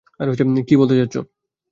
[0.67, 1.19] কী বলতে চাচ্ছো?